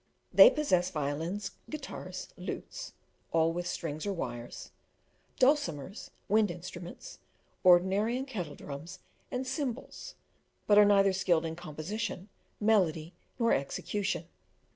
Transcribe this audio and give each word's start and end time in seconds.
They 0.33 0.49
possess 0.49 0.89
violins, 0.89 1.51
guitars, 1.69 2.29
lutes 2.35 2.93
(all 3.31 3.53
with 3.53 3.67
strings 3.67 4.03
or 4.07 4.13
wires), 4.13 4.71
dulcimers, 5.37 6.09
wind 6.27 6.49
instruments, 6.49 7.19
ordinary 7.63 8.17
and 8.17 8.25
kettle 8.25 8.55
drums, 8.55 8.97
and 9.29 9.45
cymbals, 9.45 10.15
but 10.65 10.79
are 10.79 10.85
neither 10.85 11.13
skilled 11.13 11.45
in 11.45 11.55
composition, 11.55 12.29
melody, 12.59 13.13
nor 13.37 13.53
execution. 13.53 14.25